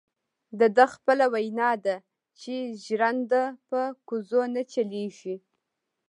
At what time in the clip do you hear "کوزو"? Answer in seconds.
4.07-4.41